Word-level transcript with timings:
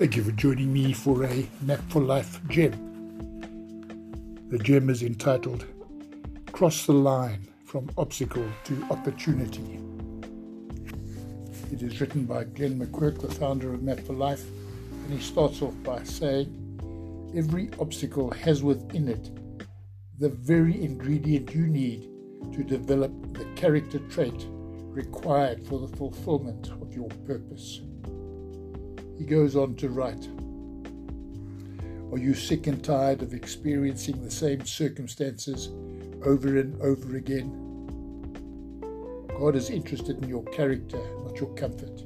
Thank 0.00 0.16
you 0.16 0.24
for 0.24 0.32
joining 0.32 0.72
me 0.72 0.94
for 0.94 1.24
a 1.26 1.46
Map 1.60 1.80
for 1.90 2.00
Life 2.00 2.40
gem. 2.48 2.72
The 4.48 4.56
gem 4.56 4.88
is 4.88 5.02
entitled 5.02 5.66
Cross 6.52 6.86
the 6.86 6.94
Line 6.94 7.46
from 7.66 7.90
Obstacle 7.98 8.48
to 8.64 8.82
Opportunity. 8.90 9.78
It 11.70 11.82
is 11.82 12.00
written 12.00 12.24
by 12.24 12.44
Glenn 12.44 12.80
McQuirk, 12.80 13.20
the 13.20 13.28
founder 13.28 13.74
of 13.74 13.80
Map4Life, 13.80 14.46
and 14.90 15.12
he 15.12 15.20
starts 15.20 15.60
off 15.60 15.74
by 15.82 16.02
saying, 16.04 16.48
Every 17.36 17.68
obstacle 17.78 18.30
has 18.30 18.62
within 18.62 19.06
it 19.06 19.30
the 20.18 20.30
very 20.30 20.82
ingredient 20.82 21.54
you 21.54 21.66
need 21.66 22.08
to 22.54 22.64
develop 22.64 23.12
the 23.34 23.44
character 23.54 23.98
trait 24.08 24.46
required 24.48 25.66
for 25.66 25.78
the 25.78 25.94
fulfillment 25.94 26.70
of 26.80 26.94
your 26.94 27.10
purpose. 27.26 27.82
He 29.20 29.26
goes 29.26 29.54
on 29.54 29.74
to 29.74 29.90
write 29.90 30.28
Are 32.10 32.16
you 32.16 32.32
sick 32.32 32.66
and 32.66 32.82
tired 32.82 33.20
of 33.20 33.34
experiencing 33.34 34.24
the 34.24 34.30
same 34.30 34.64
circumstances 34.64 35.68
over 36.24 36.58
and 36.58 36.80
over 36.80 37.16
again? 37.16 37.50
God 39.38 39.56
is 39.56 39.68
interested 39.68 40.22
in 40.22 40.28
your 40.30 40.42
character, 40.44 40.96
not 41.22 41.38
your 41.38 41.54
comfort. 41.54 42.02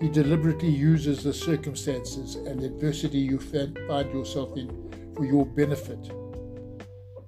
He 0.00 0.08
deliberately 0.08 0.70
uses 0.70 1.22
the 1.22 1.34
circumstances 1.34 2.36
and 2.36 2.62
adversity 2.62 3.18
you 3.18 3.38
find 3.38 4.10
yourself 4.10 4.56
in 4.56 5.12
for 5.14 5.26
your 5.26 5.44
benefit. 5.44 6.10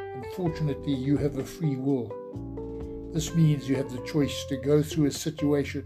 Unfortunately, 0.01 0.95
you 0.95 1.19
have 1.19 1.37
a 1.37 1.45
free 1.45 1.77
will. 1.77 3.11
This 3.13 3.35
means 3.35 3.69
you 3.69 3.77
have 3.77 3.93
the 3.93 4.07
choice 4.07 4.47
to 4.47 4.57
go 4.57 4.83
through 4.83 5.05
a 5.05 5.13
situation 5.13 5.85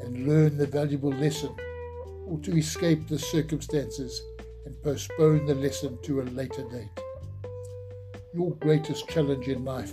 and 0.00 0.26
learn 0.26 0.58
the 0.58 0.66
valuable 0.66 1.12
lesson 1.12 1.54
or 2.26 2.38
to 2.40 2.56
escape 2.56 3.06
the 3.08 3.18
circumstances 3.18 4.22
and 4.66 4.82
postpone 4.82 5.46
the 5.46 5.54
lesson 5.54 5.98
to 6.02 6.20
a 6.20 6.24
later 6.24 6.64
date. 6.70 6.88
Your 8.34 8.52
greatest 8.56 9.08
challenge 9.08 9.48
in 9.48 9.64
life 9.64 9.92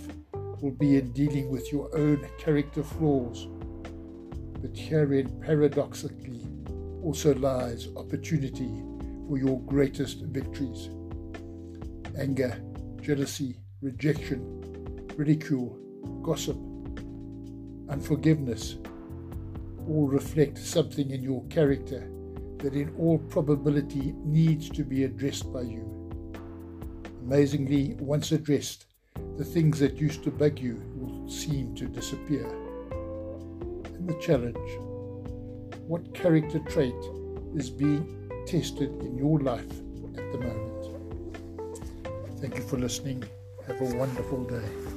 will 0.60 0.72
be 0.72 0.96
in 0.96 1.12
dealing 1.12 1.50
with 1.50 1.70
your 1.72 1.94
own 1.96 2.26
character 2.38 2.82
flaws, 2.82 3.48
but 4.60 4.76
herein 4.76 5.28
paradoxically 5.40 6.46
also 7.02 7.34
lies 7.34 7.88
opportunity 7.96 8.82
for 9.28 9.38
your 9.38 9.60
greatest 9.62 10.22
victories. 10.22 10.88
Anger, 12.18 12.62
jealousy, 13.00 13.56
rejection, 13.80 15.08
ridicule, 15.16 15.78
gossip, 16.22 16.56
unforgiveness 17.88 18.76
all 19.88 20.06
reflect 20.06 20.58
something 20.58 21.10
in 21.10 21.22
your 21.22 21.44
character 21.46 22.08
that 22.62 22.74
in 22.74 22.94
all 22.98 23.18
probability 23.18 24.14
needs 24.24 24.68
to 24.70 24.84
be 24.84 25.04
addressed 25.04 25.52
by 25.52 25.62
you. 25.62 25.84
Amazingly, 27.22 27.94
once 28.00 28.32
addressed, 28.32 28.86
the 29.36 29.44
things 29.44 29.78
that 29.78 29.96
used 29.96 30.24
to 30.24 30.30
bug 30.30 30.58
you 30.58 30.82
will 30.96 31.28
seem 31.28 31.74
to 31.76 31.86
disappear. 31.86 32.46
And 33.84 34.08
the 34.08 34.18
challenge 34.20 34.58
what 35.86 36.14
character 36.14 36.58
trait 36.60 36.94
is 37.54 37.68
being 37.68 38.30
tested 38.46 38.88
in 39.02 39.18
your 39.18 39.38
life 39.40 39.70
at 40.16 40.32
the 40.32 40.38
moment? 40.38 40.86
Thank 42.40 42.56
you 42.56 42.62
for 42.62 42.78
listening. 42.78 43.24
Have 43.66 43.80
a 43.80 43.96
wonderful 43.96 44.44
day. 44.44 44.91